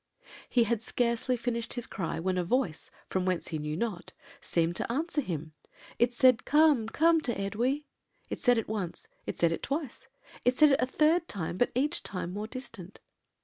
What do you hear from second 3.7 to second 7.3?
not, seemed to answer him; it said, 'Come, come